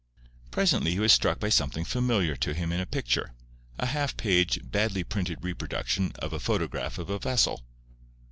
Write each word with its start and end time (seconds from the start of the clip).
Presently 0.49 0.93
he 0.93 0.99
was 0.99 1.13
struck 1.13 1.39
by 1.39 1.49
something 1.49 1.85
familiar 1.85 2.35
to 2.35 2.55
him 2.55 2.71
in 2.71 2.79
a 2.79 2.87
picture—a 2.87 3.85
half 3.85 4.17
page, 4.17 4.57
badly 4.63 5.03
printed 5.03 5.43
reproduction 5.43 6.11
of 6.17 6.33
a 6.33 6.39
photograph 6.39 6.97
of 6.97 7.11
a 7.11 7.19
vessel. 7.19 7.61